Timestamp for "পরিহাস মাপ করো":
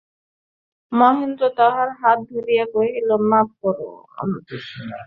4.47-4.99